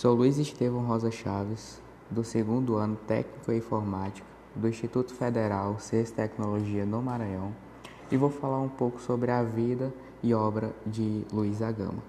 [0.00, 1.78] Sou Luiz Estevão Rosa Chaves,
[2.10, 4.26] do segundo ano Técnico em Informática
[4.56, 7.52] do Instituto Federal Ciência e Tecnologia no Maranhão
[8.10, 9.92] e vou falar um pouco sobre a vida
[10.22, 12.02] e obra de Luiz da Gama.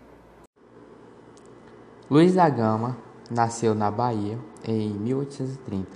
[2.10, 2.96] Luiz da Gama
[3.30, 5.90] nasceu na Bahia em 1830,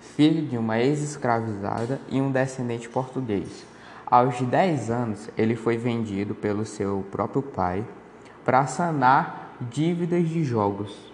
[0.00, 3.66] filho de uma ex-escravizada e um descendente português.
[4.06, 7.86] Aos 10 anos, ele foi vendido pelo seu próprio pai
[8.42, 11.11] para sanar dívidas de jogos.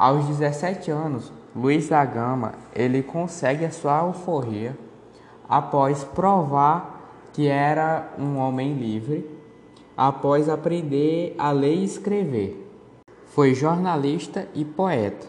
[0.00, 4.74] Aos 17 anos, Luiz da Gama ele consegue a sua alforria
[5.46, 9.28] após provar que era um homem livre,
[9.94, 12.66] após aprender a ler e escrever.
[13.26, 15.26] Foi jornalista e poeta.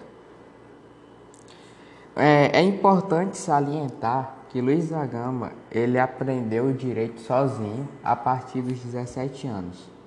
[2.16, 8.62] É, é importante salientar que Luiz da Gama ele aprendeu o direito sozinho a partir
[8.62, 10.01] dos 17 anos.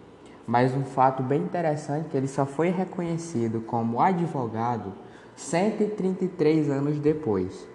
[0.47, 4.93] Mas um fato bem interessante é que ele só foi reconhecido como advogado
[5.37, 7.67] 133 anos depois.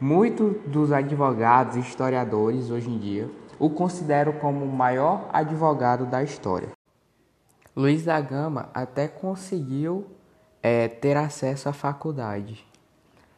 [0.00, 6.22] Muitos dos advogados e historiadores hoje em dia o consideram como o maior advogado da
[6.22, 6.70] história.
[7.76, 10.06] Luiz da Gama até conseguiu
[10.62, 12.66] é, ter acesso à faculdade,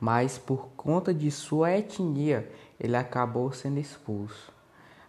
[0.01, 2.51] mas por conta de sua etnia
[2.81, 4.54] ele acabou sendo expulso.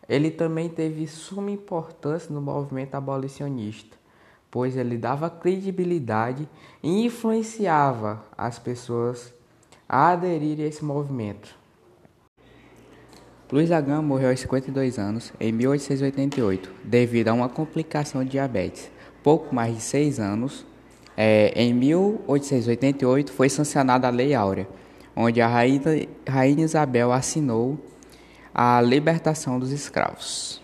[0.08, 3.98] Ele também teve suma importância no movimento abolicionista,
[4.52, 6.47] pois ele dava credibilidade
[6.81, 9.34] e influenciava as pessoas
[9.88, 11.56] a aderirem a esse movimento.
[13.52, 18.90] Luiz Agam morreu aos 52 anos em 1888 devido a uma complicação de diabetes.
[19.23, 20.66] Pouco mais de seis anos,
[21.16, 24.67] é, em 1888 foi sancionada a Lei Áurea,
[25.16, 25.81] onde a Rainha,
[26.28, 27.80] Rainha Isabel assinou
[28.58, 30.61] a libertação dos escravos.